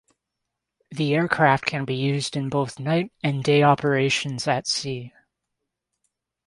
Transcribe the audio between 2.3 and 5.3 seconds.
in both night and day operations at sea.